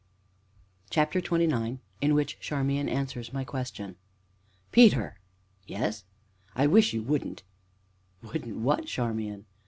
CHAPTER 0.89 1.21
XXIX 1.21 1.77
IN 2.01 2.15
WHICH 2.15 2.39
CHARMIAN 2.39 2.89
ANSWERS 2.89 3.31
MY 3.33 3.43
QUESTION 3.43 3.97
"Peter!" 4.71 5.19
"Yes?" 5.67 6.05
"I 6.55 6.65
wish 6.65 6.91
you 6.93 7.03
wouldn't." 7.03 7.43
"Wouldn't 8.23 8.55
what, 8.57 8.87
Charmian?" 8.87 9.45